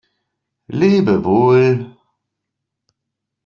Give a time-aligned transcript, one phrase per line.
[0.79, 1.95] Lebe wohl!